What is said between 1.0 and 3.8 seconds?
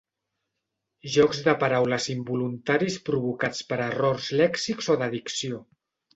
Jocs de paraules involuntaris provocats per